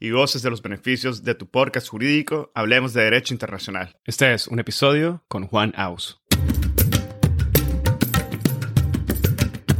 [0.00, 3.96] y goces de los beneficios de tu podcast jurídico Hablemos de Derecho Internacional.
[4.04, 6.20] Este es un episodio con Juan Aus.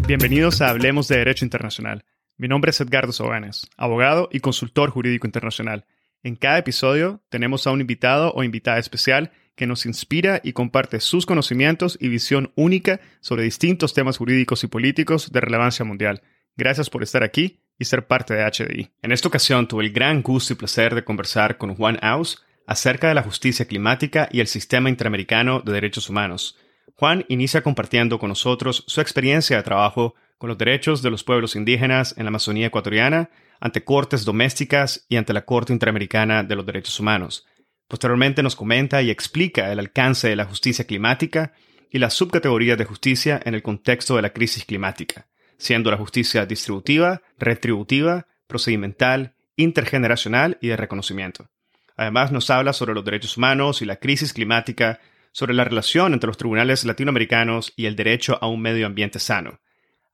[0.06, 2.04] Bienvenidos a Hablemos de Derecho Internacional.
[2.36, 5.86] Mi nombre es Edgardo Sobanes, abogado y consultor jurídico internacional.
[6.22, 11.00] En cada episodio tenemos a un invitado o invitada especial que nos inspira y comparte
[11.00, 16.22] sus conocimientos y visión única sobre distintos temas jurídicos y políticos de relevancia mundial.
[16.56, 18.90] Gracias por estar aquí y ser parte de HDI.
[19.02, 23.08] En esta ocasión tuve el gran gusto y placer de conversar con Juan Aus acerca
[23.08, 26.58] de la justicia climática y el sistema interamericano de derechos humanos.
[26.96, 31.56] Juan inicia compartiendo con nosotros su experiencia de trabajo con los derechos de los pueblos
[31.56, 36.64] indígenas en la Amazonía ecuatoriana, ante cortes domésticas y ante la Corte Interamericana de los
[36.64, 37.44] Derechos Humanos.
[37.88, 41.52] Posteriormente nos comenta y explica el alcance de la justicia climática
[41.90, 45.26] y las subcategorías de justicia en el contexto de la crisis climática
[45.58, 51.50] siendo la justicia distributiva, retributiva, procedimental, intergeneracional y de reconocimiento.
[51.96, 55.00] Además nos habla sobre los derechos humanos y la crisis climática,
[55.32, 59.60] sobre la relación entre los tribunales latinoamericanos y el derecho a un medio ambiente sano.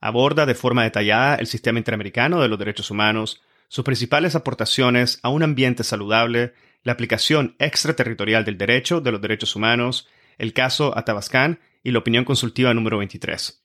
[0.01, 5.29] Aborda de forma detallada el sistema interamericano de los derechos humanos, sus principales aportaciones a
[5.29, 6.53] un ambiente saludable,
[6.83, 10.07] la aplicación extraterritorial del derecho de los derechos humanos,
[10.37, 13.64] el caso Atabascán y la opinión consultiva número 23.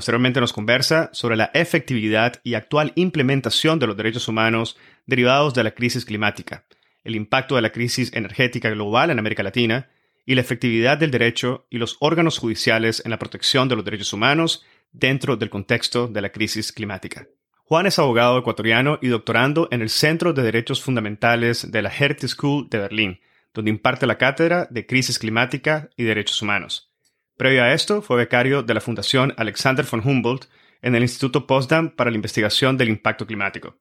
[0.00, 5.62] Posteriormente nos conversa sobre la efectividad y actual implementación de los derechos humanos derivados de
[5.62, 6.64] la crisis climática,
[7.04, 9.90] el impacto de la crisis energética global en América Latina
[10.24, 14.14] y la efectividad del derecho y los órganos judiciales en la protección de los derechos
[14.14, 17.28] humanos dentro del contexto de la crisis climática.
[17.64, 22.26] Juan es abogado ecuatoriano y doctorando en el Centro de Derechos Fundamentales de la Hertie
[22.26, 23.20] School de Berlín,
[23.52, 26.89] donde imparte la cátedra de Crisis Climática y Derechos Humanos.
[27.40, 30.44] Previo a esto, fue becario de la Fundación Alexander von Humboldt
[30.82, 33.78] en el Instituto Potsdam para la investigación del impacto climático.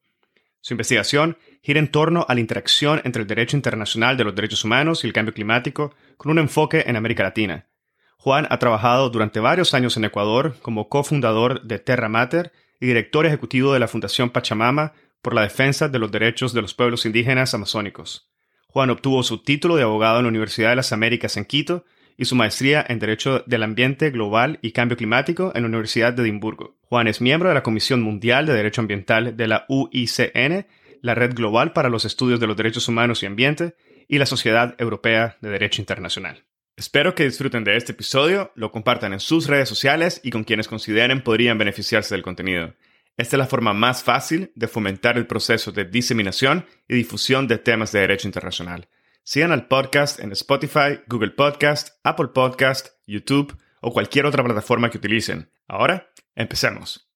[0.62, 4.64] Su investigación gira en torno a la interacción entre el derecho internacional de los derechos
[4.64, 7.68] humanos y el cambio climático con un enfoque en América Latina.
[8.16, 13.26] Juan ha trabajado durante varios años en Ecuador como cofundador de Terra Mater y director
[13.26, 17.54] ejecutivo de la Fundación Pachamama por la defensa de los derechos de los pueblos indígenas
[17.54, 18.32] amazónicos.
[18.68, 21.84] Juan obtuvo su título de abogado en la Universidad de las Américas en Quito
[22.20, 26.24] y su maestría en Derecho del Ambiente Global y Cambio Climático en la Universidad de
[26.24, 26.76] Edimburgo.
[26.82, 30.68] Juan es miembro de la Comisión Mundial de Derecho Ambiental de la UICN,
[31.02, 33.76] la Red Global para los Estudios de los Derechos Humanos y Ambiente
[34.10, 36.44] y la Sociedad Europea de Derecho Internacional.
[36.76, 40.68] Espero que disfruten de este episodio, lo compartan en sus redes sociales y con quienes
[40.68, 42.74] consideren podrían beneficiarse del contenido.
[43.16, 47.60] Esta es la forma más fácil de fomentar el proceso de diseminación y difusión de
[47.60, 48.90] temas de derecho internacional.
[49.32, 54.98] Sigan al podcast en Spotify, Google Podcast, Apple Podcast, YouTube o cualquier otra plataforma que
[54.98, 55.52] utilicen.
[55.68, 57.08] Ahora, empecemos.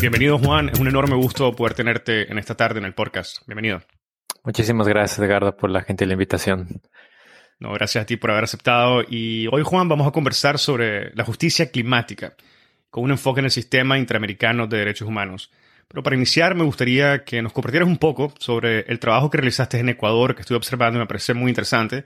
[0.00, 3.46] Bienvenido Juan, es un enorme gusto poder tenerte en esta tarde en el podcast.
[3.46, 3.82] Bienvenido.
[4.44, 6.80] Muchísimas gracias Edgardo por la gentil invitación.
[7.58, 9.04] No, gracias a ti por haber aceptado.
[9.06, 12.34] Y hoy Juan vamos a conversar sobre la justicia climática
[12.88, 15.50] con un enfoque en el sistema interamericano de derechos humanos.
[15.88, 19.78] Pero para iniciar me gustaría que nos compartieras un poco sobre el trabajo que realizaste
[19.78, 22.04] en Ecuador, que estuve observando y me parece muy interesante,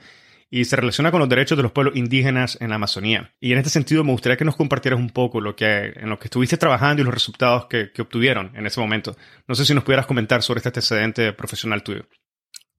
[0.50, 3.32] y se relaciona con los derechos de los pueblos indígenas en la Amazonía.
[3.40, 6.18] Y en este sentido me gustaría que nos compartieras un poco lo que, en lo
[6.18, 9.16] que estuviste trabajando y los resultados que, obtuvieron en ese momento.
[9.48, 12.04] No sé si nos pudieras comentar sobre este antecedente profesional tuyo.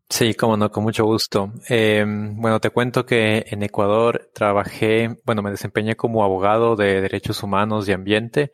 [0.10, 1.51] Sí, cómo no, con mucho gusto.
[1.68, 7.44] Eh, bueno, te cuento que en Ecuador trabajé, bueno, me desempeñé como abogado de derechos
[7.44, 8.51] humanos y ambiente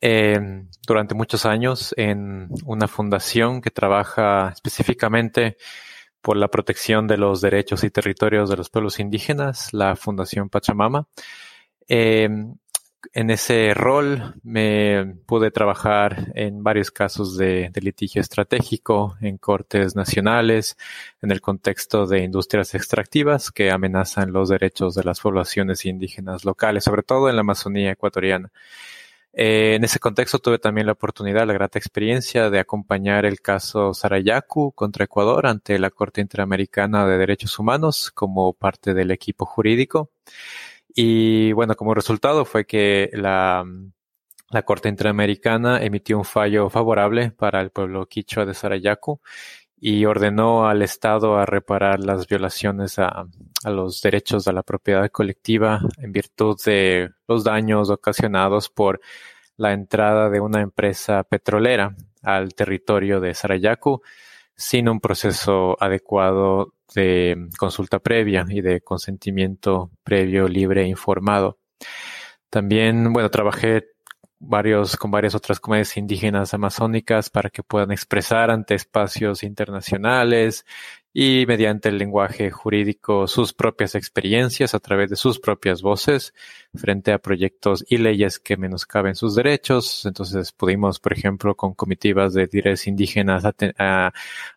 [0.00, 5.56] eh, durante muchos años en una fundación que trabaja específicamente
[6.20, 11.08] por la protección de los derechos y territorios de los pueblos indígenas, la Fundación Pachamama.
[11.88, 12.28] Eh,
[13.12, 20.76] en ese rol me pude trabajar en varios casos de, litigio estratégico en cortes nacionales,
[21.22, 26.84] en el contexto de industrias extractivas que amenazan los derechos de las poblaciones indígenas locales,
[26.84, 28.52] sobre todo en la Amazonía ecuatoriana.
[29.32, 33.94] Eh, en ese contexto tuve también la oportunidad, la grata experiencia de acompañar el caso
[33.94, 40.10] Sarayaku contra Ecuador ante la Corte Interamericana de Derechos Humanos como parte del equipo jurídico.
[40.94, 43.64] Y bueno, como resultado fue que la,
[44.50, 49.20] la Corte Interamericana emitió un fallo favorable para el pueblo quichua de Sarayaku
[49.80, 53.26] y ordenó al Estado a reparar las violaciones a,
[53.64, 59.00] a, los derechos de la propiedad colectiva en virtud de los daños ocasionados por
[59.56, 64.02] la entrada de una empresa petrolera al territorio de Sarayaku
[64.54, 71.58] sin un proceso adecuado de consulta previa y de consentimiento previo, libre e informado.
[72.50, 73.84] También, bueno, trabajé
[74.40, 80.64] varios, con varias otras comunidades indígenas amazónicas para que puedan expresar ante espacios internacionales
[81.12, 86.32] y mediante el lenguaje jurídico sus propias experiencias a través de sus propias voces
[86.74, 90.06] frente a proyectos y leyes que menoscaben sus derechos.
[90.06, 93.44] Entonces pudimos, por ejemplo, con comitivas de líderes indígenas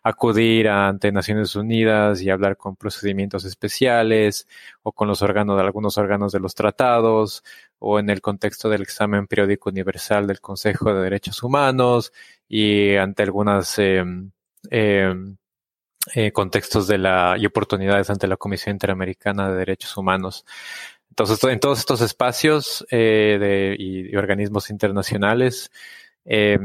[0.02, 4.46] acudir ante Naciones Unidas y hablar con procedimientos especiales
[4.82, 7.42] o con los órganos de algunos órganos de los tratados
[7.86, 12.12] o en el contexto del examen periódico universal del Consejo de Derechos Humanos
[12.48, 14.02] y ante algunas eh,
[16.14, 20.44] eh, contextos de la, y oportunidades ante la Comisión Interamericana de Derechos Humanos.
[21.08, 25.70] Entonces, en todos estos espacios eh, y, organismos internacionales,
[26.26, 26.58] eh,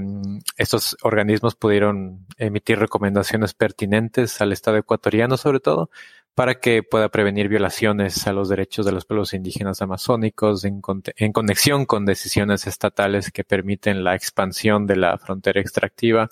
[0.57, 5.89] estos organismos pudieron emitir recomendaciones pertinentes al Estado ecuatoriano, sobre todo,
[6.35, 11.85] para que pueda prevenir violaciones a los derechos de los pueblos indígenas amazónicos en, conexión
[11.85, 16.29] con decisiones estatales que permiten la expansión de la frontera extractiva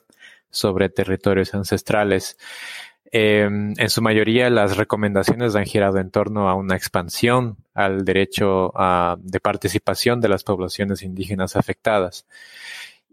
[0.50, 2.38] sobre territorios ancestrales.
[3.12, 8.74] Em, en su mayoría, las recomendaciones han girado en torno a una expansión al derecho
[9.20, 12.26] de participación de las poblaciones indígenas afectadas.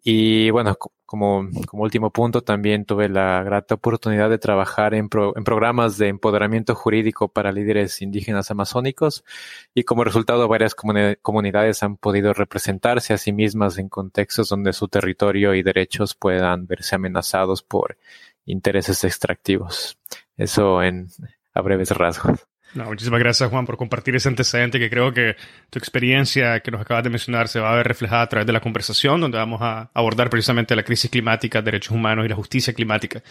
[0.07, 6.09] Y bueno, como, último punto, también tuve la grata oportunidad de trabajar en, programas de
[6.09, 9.25] empoderamiento jurídico para líderes indígenas amazónicos
[9.73, 14.89] y como resultado varias comunidades han podido representarse a sí mismas en contextos donde su
[14.89, 17.97] territorio y derechos puedan verse amenazados por
[18.45, 19.97] intereses extractivos.
[20.37, 21.09] Eso en
[21.55, 22.47] a breves rasgos.
[22.75, 25.37] Muchísimas gracias Juan por compartir ese antecedente que creo que
[25.71, 28.53] tu experiencia que nos acabas de mencionar se va a ver reflejada a través de
[28.53, 32.73] la conversación donde vamos a abordar precisamente la crisis climática, derechos humanos y la justicia
[32.73, 33.23] climática.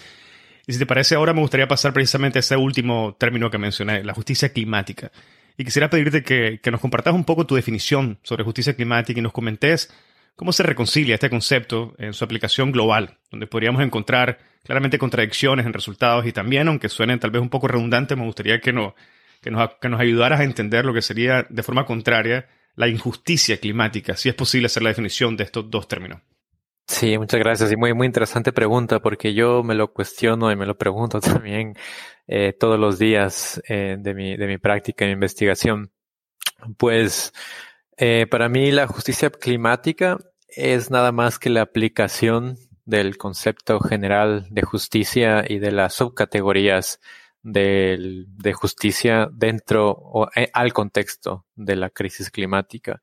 [0.65, 4.03] Y si te parece ahora me gustaría pasar precisamente a ese último término que mencioné,
[4.03, 5.11] la justicia climática.
[5.57, 9.23] Y quisiera pedirte que, que nos compartas un poco tu definición sobre justicia climática y
[9.23, 9.93] nos comentes
[10.35, 15.73] ¿Cómo se reconcilia este concepto en su aplicación global, donde podríamos encontrar claramente contradicciones en
[15.73, 18.95] resultados y también, aunque suenen tal vez un poco redundantes, me gustaría que, no,
[19.43, 23.57] que, nos, que nos ayudaras a entender lo que sería de forma contraria la injusticia
[23.57, 26.21] climática, si es posible hacer la definición de estos dos términos?
[26.87, 30.65] Sí, muchas gracias y muy, muy interesante pregunta porque yo me lo cuestiono y me
[30.65, 31.75] lo pregunto también
[32.27, 35.91] eh, todos los días eh, de, mi, de mi práctica e investigación.
[36.77, 37.33] Pues
[37.97, 40.17] eh, para mí la justicia climática
[40.47, 46.99] es nada más que la aplicación del concepto general de justicia y de las subcategorías
[47.43, 53.01] de, justicia dentro o eh, al contexto de la crisis climática.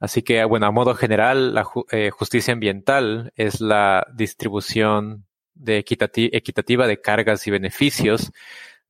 [0.00, 6.86] Así que, bueno, a modo general, la eh, justicia ambiental es la distribución de equitativa
[6.86, 8.32] de cargas y beneficios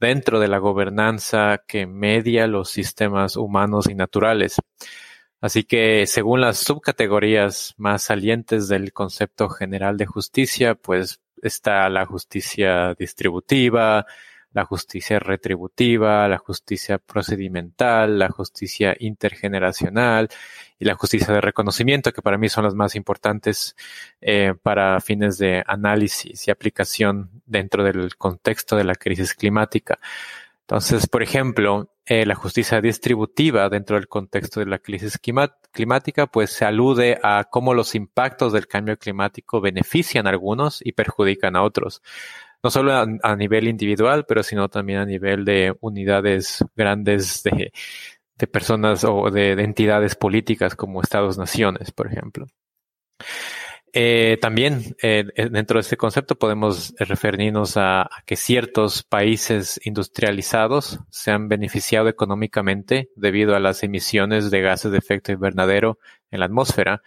[0.01, 4.57] dentro de la gobernanza que media los sistemas humanos y naturales.
[5.41, 12.07] Así que según las subcategorías más salientes del concepto general de justicia, pues está la
[12.07, 14.07] justicia distributiva,
[14.55, 20.29] la justicia retributiva, la justicia procedimental, la justicia intergeneracional
[20.79, 23.77] y la justicia de reconocimiento, que para mí son las más importantes
[24.21, 29.99] eh, para fines de análisis y aplicación dentro del contexto de la crisis climática.
[30.61, 36.51] Entonces, por ejemplo, eh, la justicia distributiva dentro del contexto de la crisis climática, pues
[36.51, 41.63] se alude a cómo los impactos del cambio climático benefician a algunos y perjudican a
[41.63, 42.03] otros.
[42.65, 47.71] No solo a, nivel individual, pero sino también a nivel de unidades grandes de,
[48.47, 52.47] personas o de entidades políticas como estados-naciones, por ejemplo.
[53.93, 61.33] Eh, también eh, dentro de este concepto podemos referirnos a, que ciertos países industrializados se
[61.33, 65.99] han beneficiado económicamente debido a las emisiones de gases de efecto invernadero
[66.31, 67.03] en la atmósfera,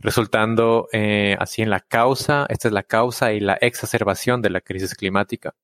[0.00, 4.60] resultando eh, así en la causa, esta es la causa y la exacerbación de la
[4.60, 5.54] crisis climática.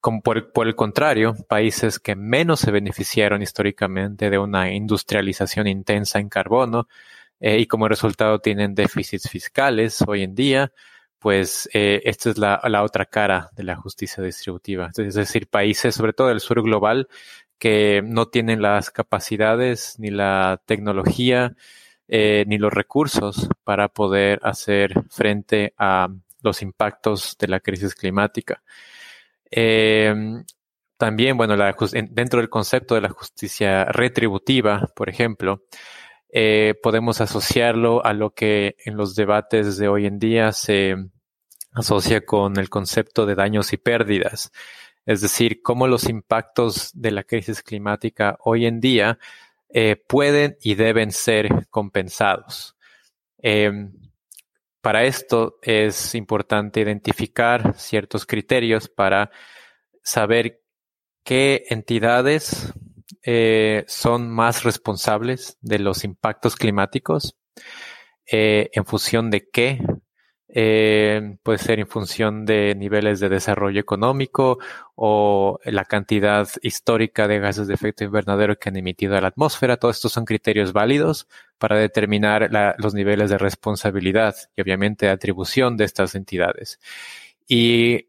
[0.00, 6.18] Como por, por el contrario, países que menos se beneficiaron históricamente de una industrialización intensa
[6.18, 6.88] en carbono,
[7.42, 10.72] eh, y como resultado tienen déficits fiscales hoy en día,
[11.18, 14.90] pues eh, esta es la, la, otra cara de la justicia distributiva.
[14.96, 17.08] Es decir, países, sobre todo del sur global,
[17.58, 21.56] que no tienen las capacidades ni la tecnología
[22.14, 26.08] eh, ni los recursos para poder hacer frente a
[26.42, 28.62] los impactos de la crisis climática.
[29.50, 30.14] Eh,
[30.98, 31.56] también, bueno,
[32.10, 35.62] dentro del concepto de la justicia retributiva, por ejemplo,
[36.28, 40.96] eh, podemos asociarlo a lo que en los debates de hoy en día se
[41.72, 44.52] asocia con el concepto de daños y pérdidas.
[45.06, 49.18] Es decir, cómo los impactos de la crisis climática hoy en día
[49.74, 52.76] eh, pueden y deben ser compensados.
[53.38, 53.92] Em,
[54.80, 59.30] para esto es importante identificar ciertos criterios para
[60.02, 60.60] saber
[61.24, 62.72] qué entidades
[63.22, 67.36] eh, son más responsables de los impactos climáticos.
[68.30, 69.78] Eh, ¿En función de qué?
[70.54, 74.58] Eh, puede ser en función de niveles de desarrollo económico
[74.94, 79.78] o la cantidad histórica de gases de efecto invernadero que han emitido a la atmósfera.
[79.78, 85.78] Todos estos son criterios válidos para determinar los niveles de responsabilidad y obviamente de atribución
[85.78, 86.78] de estas entidades.
[87.48, 88.08] Y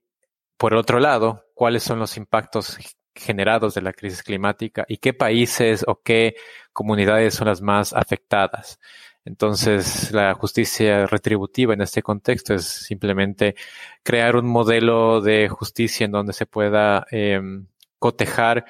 [0.57, 2.77] por otro lado, cuáles son los impactos
[3.15, 6.35] generados de la crisis climática y qué países o qué
[6.73, 8.79] comunidades son las más afectadas.
[9.25, 13.55] Entonces, la justicia retributiva en este contexto es simplemente
[14.03, 17.67] crear un modelo de justicia en donde se pueda em,
[17.99, 18.65] cotejar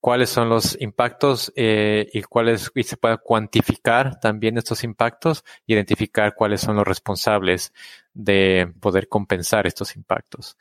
[0.00, 6.34] cuáles son los impactos eh, y cuáles y se pueda cuantificar también estos impactos, identificar
[6.34, 7.72] cuáles son los responsables
[8.12, 10.58] de poder compensar estos impactos.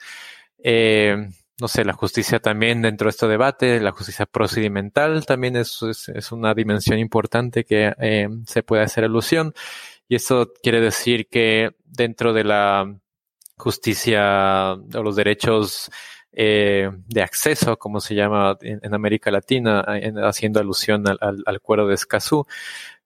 [0.63, 1.27] Eh,
[1.59, 5.81] no sé, la justicia también dentro de este debate, la justicia procedimental también es,
[6.31, 9.53] una dimensión importante que eh, se puede hacer alusión.
[10.07, 12.99] Y eso quiere decir que dentro de la
[13.55, 15.91] justicia o los derechos
[16.31, 19.85] eh, de acceso, como se llama en, América Latina,
[20.23, 22.45] haciendo alusión al, al, acuerdo de Escazú,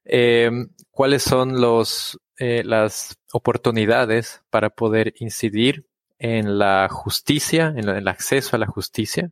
[0.05, 0.49] eh,
[0.89, 5.85] cuáles son los, las oportunidades para poder incidir
[6.19, 9.31] en la justicia, en, el acceso a la justicia,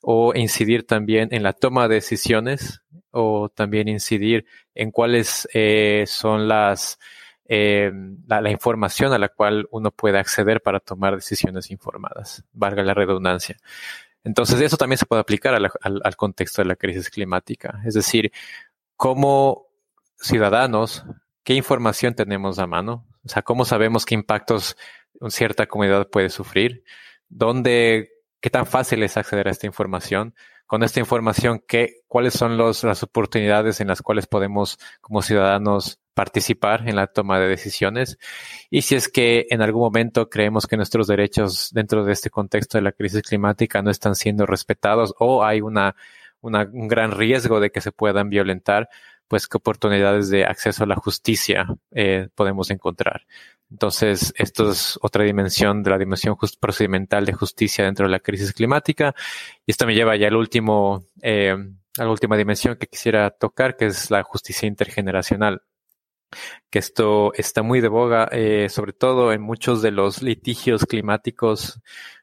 [0.00, 6.48] o incidir también en la toma de decisiones, o también incidir en cuáles eh, son
[6.48, 6.98] las
[7.46, 7.92] eh,
[8.26, 13.58] la, información a la cual uno puede acceder para tomar decisiones informadas, valga la redundancia.
[14.24, 17.82] Entonces, eso también se puede aplicar al, al contexto de la crisis climática.
[17.84, 18.32] Es decir,
[18.96, 19.66] cómo
[20.16, 21.04] ciudadanos,
[21.42, 24.76] qué información tenemos a mano, o sea, cómo sabemos qué impactos
[25.30, 26.84] cierta comunidad puede sufrir,
[27.28, 28.10] dónde,
[28.40, 30.34] qué tan fácil es acceder a esta información,
[30.66, 36.88] con esta información, qué, cuáles son las oportunidades en las cuales podemos como ciudadanos participar
[36.88, 38.18] en la toma de decisiones
[38.70, 42.76] y si es que en algún momento creemos que nuestros derechos dentro de este contexto
[42.76, 45.96] de la crisis climática no están siendo respetados o hay una
[46.42, 48.88] un gran riesgo de que se puedan violentar,
[49.32, 53.22] pues qué oportunidades de acceso a la justicia eh, podemos encontrar.
[53.70, 58.52] Entonces, esto es otra dimensión de la dimensión procedimental de justicia dentro de la crisis
[58.52, 59.14] climática.
[59.64, 61.56] Y esto me lleva ya al último, eh,
[61.96, 65.62] a la última dimensión que quisiera tocar, que es la justicia intergeneracional.
[66.68, 71.80] Que esto está muy de boga, eh, sobre todo en muchos de los litigios climáticos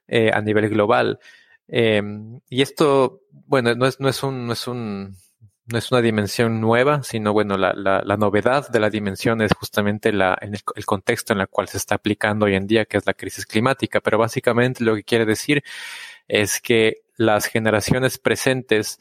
[0.07, 1.17] eh, a nivel global.
[1.67, 5.17] Y esto, bueno, no es, no es un, no es un,
[5.71, 9.53] no es una dimensión nueva, sino bueno, la, la, la novedad de la dimensión es
[9.53, 13.05] justamente la, el, contexto en el cual se está aplicando hoy en día, que es
[13.05, 14.01] la crisis climática.
[14.01, 15.63] Pero básicamente lo que quiere decir
[16.27, 18.99] es que las generaciones presentes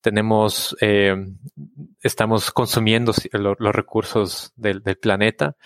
[0.00, 1.16] tenemos, eh,
[2.02, 5.56] estamos consumiendo los recursos del, del planeta.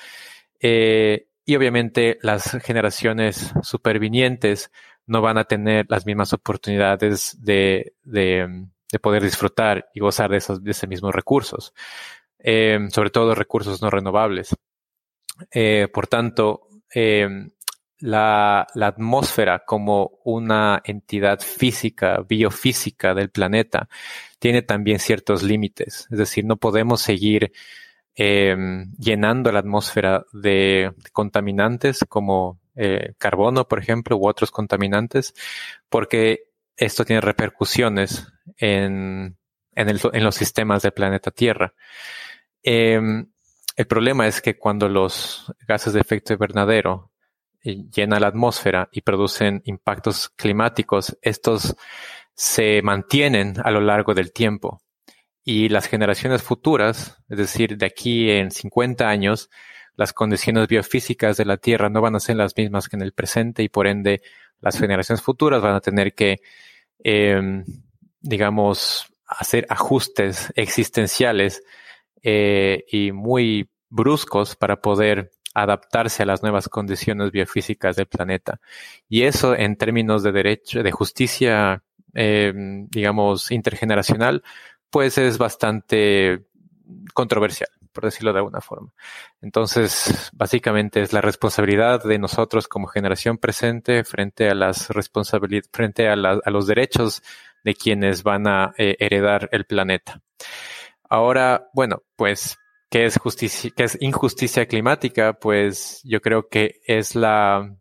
[0.61, 4.71] Eh, y obviamente las generaciones supervinientes
[5.07, 10.37] no van a tener las mismas oportunidades de, de de poder disfrutar y gozar de
[10.37, 11.75] esos, de mismos recursos,
[12.39, 14.55] eh, sobre todo recursos no renovables.
[15.51, 17.29] Eh, por tanto, eh,
[17.99, 23.89] la, la, atmósfera como una entidad física, biofísica del planeta,
[24.39, 26.07] tiene también ciertos límites.
[26.09, 27.53] Es decir, no podemos seguir
[28.17, 32.61] llenando la atmósfera de contaminantes como
[33.19, 35.35] carbono, por ejemplo, u otros contaminantes,
[35.89, 38.27] porque esto tiene repercusiones
[38.57, 39.37] en,
[39.75, 41.75] los sistemas del planeta Tierra.
[42.63, 43.27] Em,
[43.77, 47.11] el problema es que cuando los gases de efecto invernadero
[47.63, 51.77] eh, llenan la atmósfera y producen impactos climáticos, estos
[52.35, 54.81] se mantienen a lo largo del tiempo.
[55.45, 59.51] Y las generaciones futuras, es decir, de aquí en 50 años,
[59.97, 63.13] las condiciones biofísicas de la Tierra no van a ser las mismas que en el
[63.13, 64.23] presente y por ende
[64.61, 66.41] las generaciones futuras van a tener que,
[66.99, 67.65] em,
[68.21, 71.63] digamos, hacer ajustes existenciales
[72.23, 78.61] eh, y muy bruscos para poder adaptarse a las nuevas condiciones biofísicas del planeta.
[79.09, 81.83] Y eso en términos de derecho, de justicia,
[82.13, 84.43] em, digamos, intergeneracional,
[84.91, 86.47] pues es bastante
[87.13, 88.93] controversial por decirlo de alguna forma.
[89.41, 96.09] Entonces, básicamente es la responsabilidad de nosotros como generación presente frente a las responsabilidades, frente
[96.09, 97.23] a, los derechos
[97.63, 100.21] de quienes van a eh, heredar el planeta.
[101.09, 102.59] Ahora, bueno, pues,
[102.91, 105.35] ¿qué es justicia, qué es injusticia climática?
[105.35, 107.75] Pues yo creo que es la,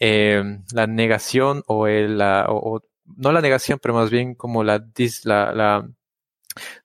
[0.00, 2.80] eh, la negación o, el, o,
[3.16, 4.84] no la negación, pero más bien como la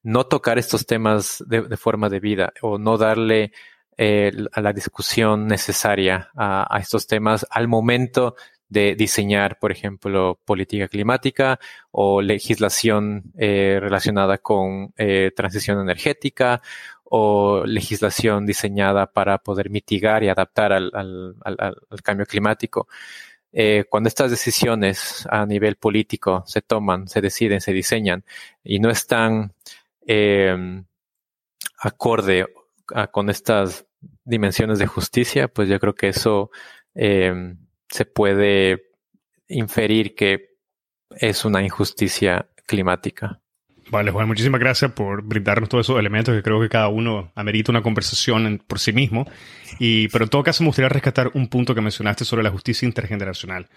[0.03, 3.51] no tocar estos temas de, forma debida o no darle
[3.97, 8.35] eh, a la discusión necesaria a, estos temas al momento
[8.69, 11.59] de diseñar, por ejemplo, política climática
[11.91, 16.61] o legislación eh, relacionada con eh, transición energética
[17.13, 21.35] o legislación diseñada para poder mitigar y adaptar al,
[22.01, 22.87] cambio climático.
[23.89, 28.23] Cuando estas decisiones a nivel político se toman, se deciden, se diseñan
[28.63, 29.53] y no están
[30.07, 30.83] eh,
[31.77, 32.47] acorde
[33.11, 33.85] con estas
[34.23, 36.51] dimensiones de justicia, pues yo creo que eso
[36.93, 37.57] em,
[37.89, 38.91] se puede
[39.47, 40.55] inferir que
[41.09, 43.40] es una injusticia climática.
[43.91, 47.73] Vale, Juan, muchísimas gracias por brindarnos todos esos elementos que creo que cada uno amerita
[47.73, 49.27] una conversación por sí mismo.
[49.79, 52.85] Y, pero en todo caso me gustaría rescatar un punto que mencionaste sobre la justicia
[52.85, 53.67] intergeneracional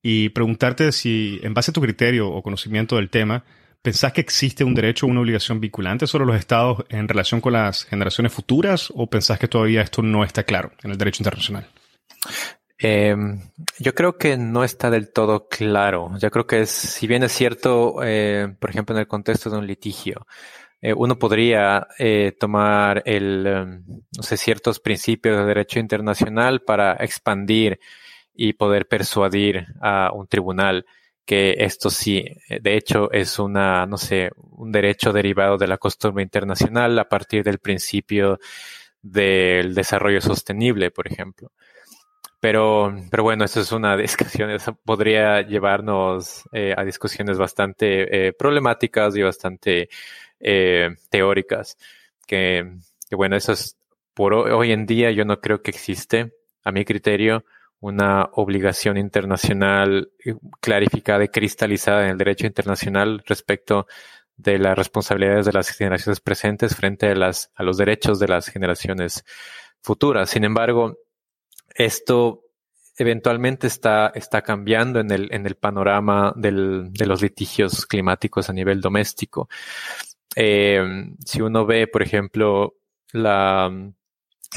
[0.00, 3.44] y preguntarte si, en base a tu criterio o conocimiento del tema,
[3.80, 7.52] ¿Pensás que existe un derecho o una obligación vinculante sobre los estados en relación con
[7.52, 11.68] las generaciones futuras o pensás que todavía esto no está claro en el derecho internacional?
[12.80, 13.40] Em,
[13.78, 16.12] yo creo que no está del todo claro.
[16.20, 19.66] Yo creo que si bien es cierto, eh, por ejemplo, en el contexto de un
[19.66, 20.26] litigio,
[20.80, 23.84] eh, uno podría eh, tomar el, em,
[24.16, 27.80] no sé, ciertos principios de derecho internacional para expandir
[28.34, 30.86] y poder persuadir a un tribunal
[31.24, 35.78] que esto sí, eh, de hecho, es una, no sé, un derecho derivado de la
[35.78, 38.38] costumbre internacional a partir del principio
[39.02, 41.52] del desarrollo sostenible, por ejemplo.
[42.40, 48.32] Pero, pero bueno, eso es una discusión, eso podría llevarnos eh, a discusiones bastante eh,
[48.32, 49.88] problemáticas y bastante
[51.10, 51.76] teóricas.
[52.26, 53.76] Que, que, bueno, eso es,
[54.14, 57.44] por hoy en día yo no creo que existe, a mi criterio,
[57.80, 63.86] una obligación internacional eh, clarificada y cristalizada en el derecho internacional respecto
[64.36, 68.48] de las responsabilidades de las generaciones presentes frente a, las, a los derechos de las
[68.48, 69.24] generaciones
[69.80, 70.30] futuras.
[70.30, 70.98] Sin embargo,
[71.74, 72.44] esto
[72.96, 78.80] eventualmente está, está cambiando en el, en el panorama de los litigios climáticos a nivel
[78.80, 79.48] doméstico.
[80.34, 80.82] Eh,
[81.24, 82.76] si uno ve, por ejemplo,
[83.12, 83.70] la,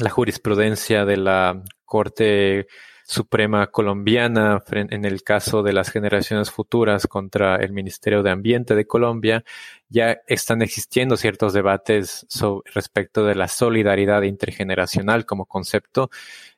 [0.00, 2.66] la jurisprudencia de la Corte
[3.04, 8.86] Suprema colombiana en el caso de las generaciones futuras contra el Ministerio de Ambiente de
[8.86, 9.44] Colombia,
[9.88, 12.26] ya están existiendo ciertos debates
[12.72, 16.10] respecto de la solidaridad intergeneracional como concepto,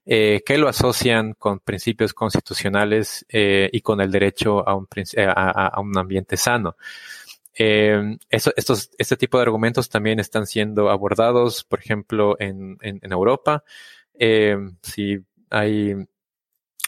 [0.06, 4.86] eh, que lo asocian con principios constitucionales eh, y con el derecho a un,
[5.16, 6.76] a, un ambiente sano.
[7.56, 13.64] Eh, estos, este tipo de argumentos también están siendo abordados, por ejemplo, en, en, Europa.
[14.82, 15.18] si
[15.50, 15.94] hay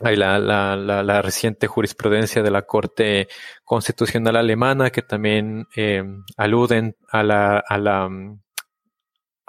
[0.00, 3.28] hay la, la, la, reciente jurisprudencia de la Corte
[3.64, 6.04] Constitucional Alemana que también eh,
[6.36, 8.10] aluden a la, a la,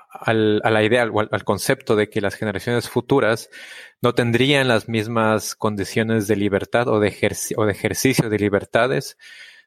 [0.10, 3.50] al, a la idea, al, al, concepto de que las generaciones futuras
[4.02, 7.14] no tendrían las mismas condiciones de libertad o de,
[7.56, 9.18] o de ejercicio de libertades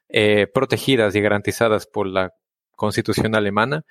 [0.09, 2.33] eh, protegidas y garantizadas por la
[2.75, 3.85] Constitución alemana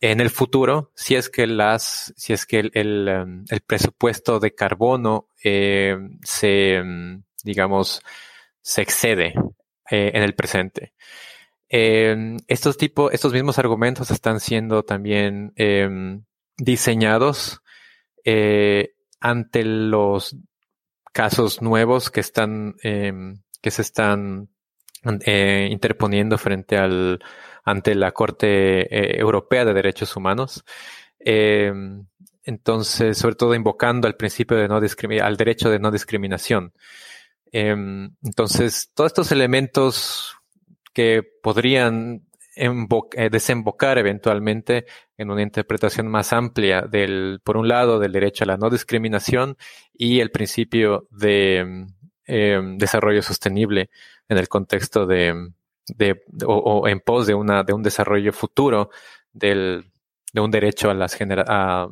[0.00, 5.28] en el futuro, si es que las, si es que el, em, presupuesto de carbono
[5.42, 6.82] eh, se,
[7.42, 8.02] digamos,
[8.60, 9.34] se excede
[9.90, 10.92] eh, en el presente.
[11.68, 15.52] Eh, estos tipos, estos mismos argumentos están siendo también
[16.56, 17.62] diseñados
[18.24, 20.36] eh, ante los
[21.12, 24.48] casos nuevos que están em, que se están
[25.24, 27.20] eh, interponiendo frente al
[27.64, 30.64] ante la Corte eh, Europea de Derechos Humanos.
[31.18, 32.06] Em,
[32.44, 36.72] entonces, sobre todo invocando al principio de no al derecho de no discriminación.
[37.50, 40.35] Em, entonces, todos estos elementos
[40.96, 42.22] que podrían
[42.54, 44.86] eh, desembocar eventualmente
[45.18, 49.58] en una interpretación más amplia del, por un lado, del derecho a la no discriminación
[49.92, 51.86] y el principio de
[52.24, 53.90] em, desarrollo sostenible
[54.26, 55.50] en el contexto de,
[56.46, 58.88] o, en pos de una de un desarrollo futuro
[59.34, 59.92] del,
[60.32, 61.86] de un derecho a las genera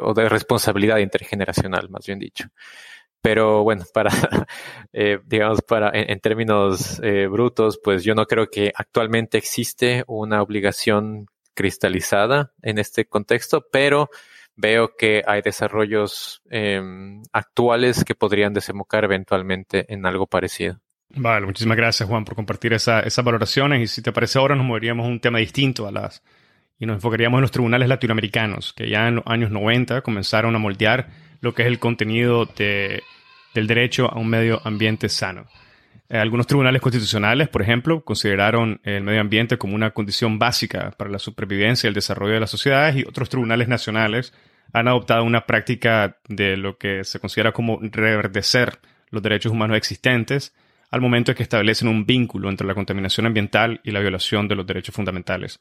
[0.00, 2.48] o de responsabilidad intergeneracional, más bien dicho.
[3.22, 4.10] Pero bueno, para,
[4.92, 10.42] eh, digamos, para, en, términos eh, brutos, pues yo no creo que actualmente existe una
[10.42, 14.10] obligación cristalizada en este contexto, pero
[14.56, 20.80] veo que hay desarrollos em, actuales que podrían desembocar eventualmente en algo parecido.
[21.14, 24.64] Vale, muchísimas gracias Juan por compartir esa, esas valoraciones y si te parece ahora nos
[24.64, 26.22] moveríamos a un tema distinto a las
[26.78, 30.58] y nos enfocaríamos en los tribunales latinoamericanos que ya en los años 90 comenzaron a
[30.58, 31.10] moldear
[31.42, 33.02] lo que es el contenido de,
[33.52, 35.46] del derecho a un medio ambiente sano.
[36.08, 41.10] Eh, algunos tribunales constitucionales, por ejemplo, consideraron el medio ambiente como una condición básica para
[41.10, 44.32] la supervivencia y el desarrollo de las sociedades y otros tribunales nacionales
[44.72, 48.78] han adoptado una práctica de lo que se considera como reverdecer
[49.10, 50.54] los derechos humanos existentes
[50.90, 54.54] al momento en que establecen un vínculo entre la contaminación ambiental y la violación de
[54.54, 55.60] los derechos fundamentales.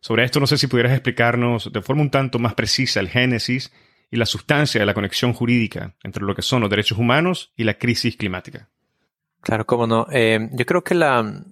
[0.00, 3.70] Sobre esto no sé si pudieras explicarnos de forma un tanto más precisa el génesis
[4.10, 7.64] y la sustancia de la conexión jurídica entre lo que son los derechos humanos y
[7.64, 8.68] la crisis climática.
[9.40, 10.06] Claro, cómo no.
[10.10, 11.44] Eh, yo creo que la,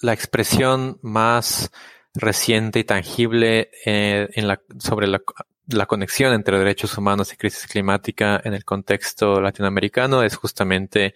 [0.00, 1.70] la, expresión más
[2.14, 5.20] reciente y tangible eh, en la, sobre la,
[5.68, 11.14] la, conexión entre derechos humanos y crisis climática en el contexto latinoamericano es justamente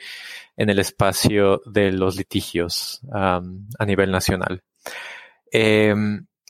[0.56, 3.40] en el espacio de los litigios a
[3.84, 4.62] nivel nacional.
[5.50, 5.94] Eh,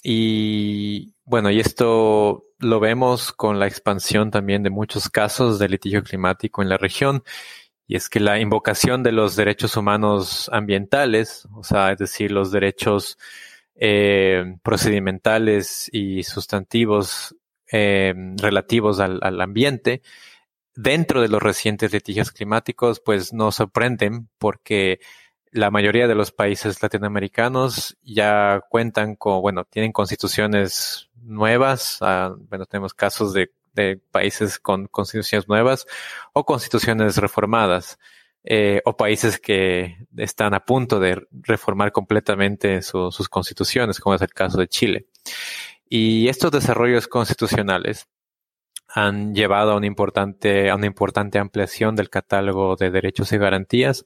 [0.02, 6.02] y bueno, y esto lo vemos con la expansión también de muchos casos de litigio
[6.02, 7.22] climático en la región.
[7.86, 12.50] Y es que la invocación de los derechos humanos ambientales, o sea, es decir, los
[12.50, 13.18] derechos
[13.76, 17.36] eh, procedimentales y sustantivos
[17.70, 20.02] eh, relativos al, al, ambiente,
[20.74, 25.00] dentro de los recientes litigios climáticos, pues nos sorprenden porque
[25.54, 32.00] la mayoría de los países latinoamericanos ya cuentan con, bueno, tienen constituciones nuevas.
[32.02, 33.52] Uh, bueno, tenemos casos de,
[34.10, 35.86] países con constituciones nuevas
[36.32, 37.98] o constituciones reformadas.
[38.46, 44.20] Eh, o países que están a punto de reformar completamente su, sus constituciones, como es
[44.20, 45.06] el caso de Chile.
[45.88, 48.06] Y estos desarrollos constitucionales
[48.88, 54.04] han llevado a una importante, a una importante ampliación del catálogo de derechos y garantías,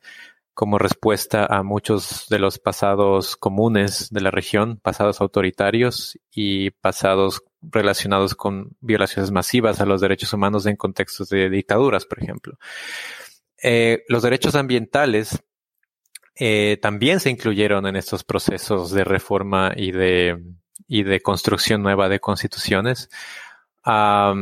[0.58, 7.44] como respuesta a muchos de los pasados comunes de la región, pasados autoritarios y pasados
[7.62, 12.58] relacionados con violaciones masivas a los derechos humanos en contextos de dictaduras, por ejemplo.
[13.62, 15.44] Eh, los derechos ambientales
[16.34, 20.42] eh, también se incluyeron en estos procesos de reforma y de,
[20.88, 23.10] y de construcción nueva de constituciones,
[23.84, 24.34] a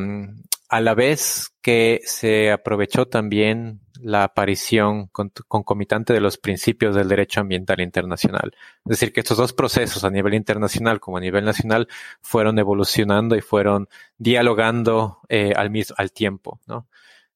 [0.81, 7.81] la vez que se aprovechó también la aparición concomitante de los principios del derecho ambiental
[7.81, 8.53] internacional.
[8.85, 11.89] Es decir, que estos dos procesos a nivel internacional como a nivel nacional
[12.21, 16.87] fueron evolucionando y fueron dialogando eh, al mismo al tiempo, ¿no?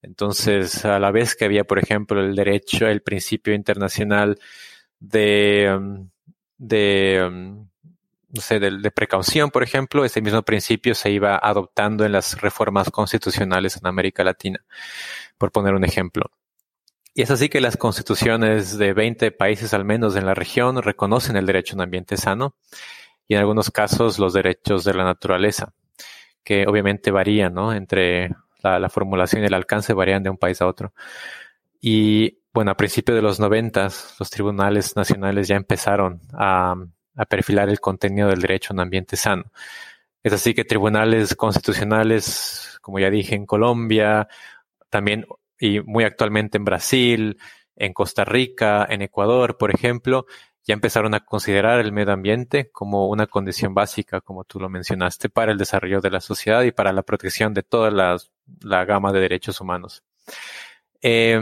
[0.03, 4.39] Entonces, a la vez que había, por ejemplo, el derecho, el principio internacional
[4.99, 6.11] de, um,
[6.59, 7.69] de um,
[8.31, 12.41] no sé, de, de, precaución, por ejemplo, ese mismo principio se iba adoptando en las
[12.41, 14.65] reformas constitucionales en América Latina,
[15.39, 16.31] por poner un ejemplo.
[17.15, 21.37] Y es así que las constituciones de 20 países al menos en la región reconocen
[21.37, 22.55] el derecho a un ambiente sano
[23.27, 25.73] y en algunos casos los derechos de la naturaleza,
[26.45, 27.73] que obviamente varían, ¿no?
[27.73, 28.31] Entre
[28.63, 30.93] la, la formulación y el alcance varían de un país a otro.
[31.81, 36.75] Y bueno, a principios de los noventas, los tribunales nacionales ya empezaron a,
[37.17, 39.45] a perfilar el contenido del derecho a un ambiente sano.
[40.23, 44.29] Es así que tribunales constitucionales, como ya dije, en Colombia,
[44.91, 45.27] también
[45.61, 47.39] y muy actualmente en Brasil,
[47.77, 50.27] en Costa Rica, en Ecuador, por ejemplo,
[50.65, 55.29] ya empezaron a considerar el medio ambiente como una condición básica, como tú lo mencionaste,
[55.29, 58.19] para el desarrollo de la sociedad y para la protección de toda la,
[58.61, 60.03] la gama de derechos humanos.
[61.03, 61.41] Eh,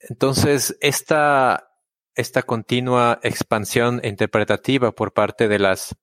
[0.00, 1.70] entonces, esta,
[2.14, 5.96] esta continua expansión interpretativa por parte de las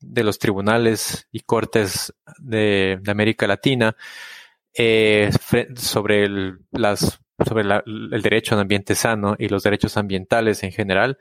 [0.00, 3.96] de los tribunales y cortes de, América Latina
[4.74, 5.30] eh,
[5.76, 6.58] sobre, el,
[7.44, 11.18] sobre el derecho a un ambiente sano y los derechos ambientales en general,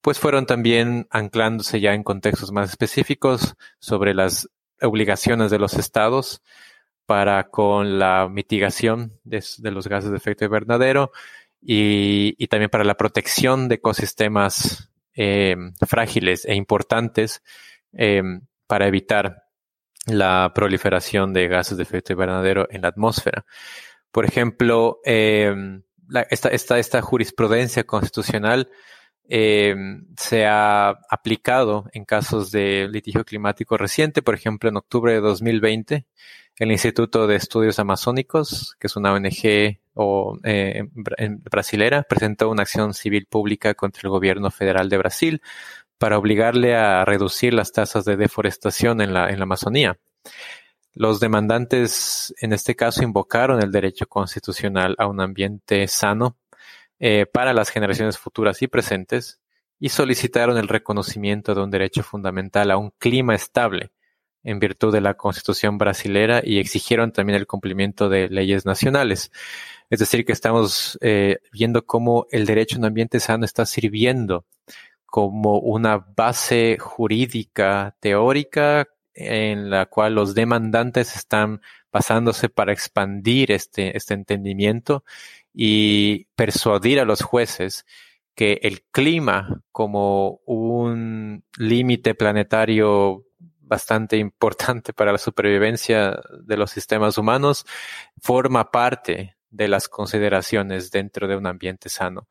[0.00, 4.48] pues fueron también anclándose ya en contextos más específicos sobre las
[4.80, 6.42] obligaciones de los estados
[7.06, 11.12] para con la mitigación de, los gases de efecto invernadero
[11.60, 15.56] y, también para la protección de ecosistemas eh,
[15.86, 17.42] frágiles e importantes
[17.92, 18.22] eh,
[18.66, 19.45] para evitar
[20.06, 23.44] la proliferación de gases de efecto invernadero en la atmósfera.
[24.10, 25.54] Por ejemplo, eh,
[26.30, 28.70] esta, jurisprudencia constitucional
[29.28, 36.06] se ha aplicado en casos de litigio climático reciente, por ejemplo, en octubre de 2020,
[36.58, 39.78] el Instituto de Estudios Amazónicos, que es una ONG
[40.44, 40.84] eh,
[41.50, 45.42] brasilera, presentó una acción civil pública contra el gobierno federal de Brasil
[45.98, 49.98] para obligarle a reducir las tasas de deforestación en la, Amazonía.
[50.94, 56.36] Los demandantes, en este caso, invocaron el derecho constitucional a un ambiente sano
[56.98, 59.40] eh, para las generaciones futuras y presentes
[59.78, 63.90] y solicitaron el reconocimiento de un derecho fundamental a un clima estable
[64.42, 69.32] en virtud de la Constitución brasilera y exigieron también el cumplimiento de leyes nacionales.
[69.90, 74.46] Es decir, que estamos eh, viendo cómo el derecho a un ambiente sano está sirviendo
[75.06, 83.96] como una base jurídica teórica en la cual los demandantes están pasándose para expandir este,
[83.96, 85.04] este entendimiento
[85.54, 87.86] y persuadir a los jueces
[88.34, 93.24] que el clima como un límite planetario
[93.66, 97.64] bastante importante para la supervivencia de los sistemas humanos,
[98.20, 102.28] forma parte de las consideraciones dentro de un ambiente sano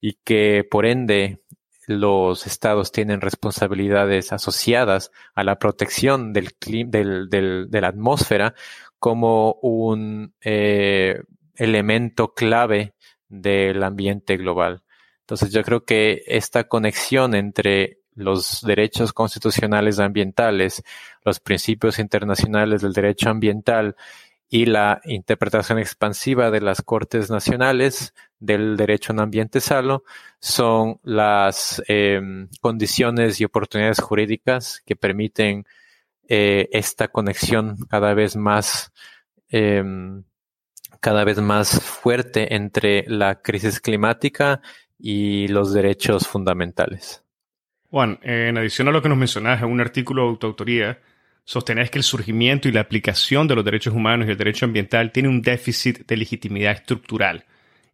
[0.00, 1.40] y que por ende
[1.86, 8.54] los estados tienen responsabilidades asociadas a la protección del, del, del de la atmósfera
[8.98, 11.22] como un eh,
[11.54, 12.94] elemento clave
[13.28, 14.82] del ambiente global.
[15.20, 20.82] Entonces yo creo que esta conexión entre los derechos constitucionales ambientales,
[21.24, 23.94] los principios internacionales del derecho ambiental
[24.48, 30.04] y la interpretación expansiva de las Cortes Nacionales del derecho un ambiente sano
[30.40, 35.64] son las em, condiciones y oportunidades jurídicas que permiten
[36.28, 38.92] eh, esta conexión cada vez más
[39.48, 40.24] em,
[41.00, 44.60] cada vez más fuerte entre la crisis climática
[44.98, 47.22] y los derechos fundamentales.
[47.90, 50.98] Juan, en adición a lo que nos mencionas en un artículo de autoautoría,
[51.46, 55.12] sostenés que el surgimiento y la aplicación de los derechos humanos y el derecho ambiental
[55.12, 57.46] tiene un déficit de legitimidad estructural.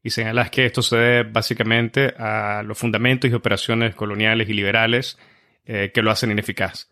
[0.03, 5.17] Y señalas que esto se debe básicamente a los fundamentos y operaciones coloniales y liberales
[5.65, 6.89] eh, que lo hacen ineficaz.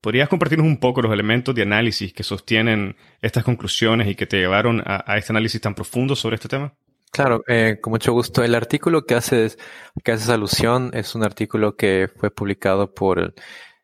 [0.00, 4.38] ¿Podrías compartirnos un poco los elementos de análisis que sostienen estas conclusiones y que te
[4.38, 6.72] llevaron a este análisis tan profundo sobre este tema?
[7.12, 8.42] Claro, eh, con mucho gusto.
[8.42, 9.58] El artículo que haces,
[10.02, 13.34] que haces alusión es un artículo que fue publicado por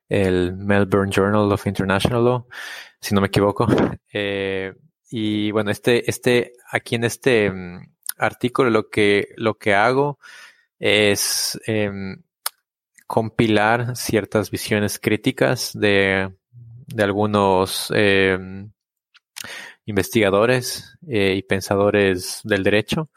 [0.09, 2.47] el, Melbourne Journal of International Law,
[3.01, 3.66] si no me equivoco.
[4.12, 4.73] Eh,
[5.11, 10.18] y bueno, este, este, aquí en este mm, artículo lo que, lo que hago
[10.79, 12.23] es em,
[13.07, 16.35] compilar ciertas visiones críticas de,
[16.87, 18.71] de algunos em,
[19.85, 23.11] investigadores eh, y pensadores del derecho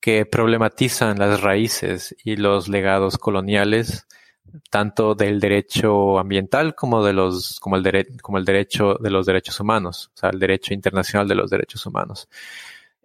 [0.00, 4.06] que problematizan las raíces y los legados coloniales
[4.70, 9.60] tanto del derecho ambiental como de los como el, como el derecho de los derechos
[9.60, 12.28] humanos, o sea, el derecho internacional de los derechos humanos.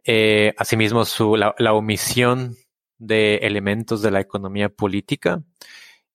[0.03, 2.55] Eh, asimismo, su, la, omisión
[2.97, 5.43] de elementos de la economía política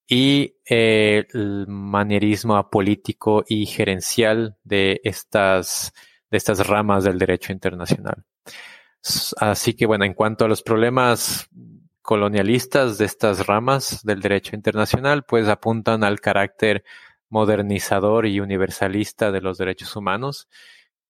[0.09, 5.93] y eh, el manierismo apolítico y gerencial de estas
[6.31, 8.25] de estas ramas del derecho internacional.
[9.39, 11.49] Así que bueno, en cuanto a los problemas
[12.07, 16.85] colonialistas de estas ramas del derecho internacional, pues apuntan al carácter
[17.29, 20.49] modernizador y universalista de los derechos humanos,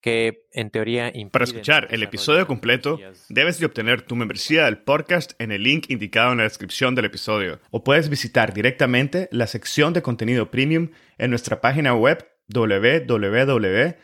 [0.01, 5.33] que en teoría Para escuchar el episodio completo, debes de obtener tu membresía del podcast
[5.39, 9.93] en el link indicado en la descripción del episodio, o puedes visitar directamente la sección
[9.93, 13.97] de contenido premium en nuestra página web www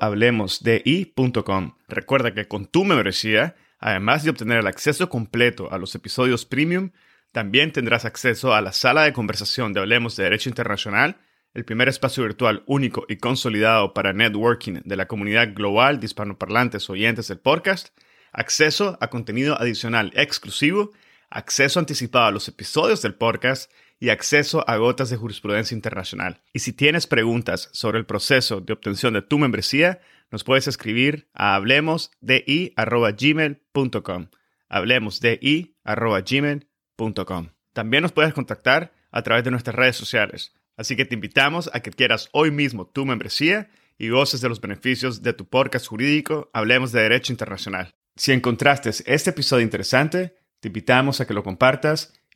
[0.00, 1.74] hablemosdi.com.
[1.88, 6.90] Recuerda que con tu membresía, además de obtener el acceso completo a los episodios premium,
[7.32, 11.18] también tendrás acceso a la sala de conversación de Hablemos de Derecho Internacional,
[11.54, 16.88] el primer espacio virtual único y consolidado para networking de la comunidad global de hispanoparlantes
[16.90, 17.88] oyentes del podcast,
[18.32, 20.90] acceso a contenido adicional exclusivo,
[21.30, 26.40] acceso anticipado a los episodios del podcast y acceso a gotas de jurisprudencia internacional.
[26.52, 31.30] Y si tienes preguntas sobre el proceso de obtención de tu membresía, nos puedes escribir
[31.32, 34.26] a hablemosdi.gmail.com.
[34.68, 37.48] Hablemosdi.gmail.com.
[37.72, 40.54] También nos puedes contactar a través de nuestras redes sociales.
[40.76, 44.60] Así que te invitamos a que quieras hoy mismo tu membresía y goces de los
[44.60, 47.94] beneficios de tu podcast jurídico Hablemos de Derecho Internacional.
[48.16, 52.17] Si encontraste este episodio interesante, te invitamos a que lo compartas